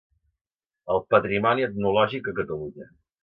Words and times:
El 0.95 1.03
patrimoni 1.15 1.67
etnològic 1.67 2.31
a 2.31 2.33
Catalunya. 2.43 2.89